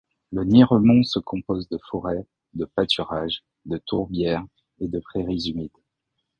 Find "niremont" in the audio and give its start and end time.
0.43-1.03